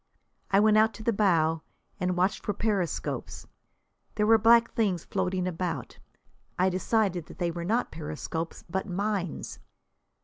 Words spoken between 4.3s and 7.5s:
black things floating about. I decided that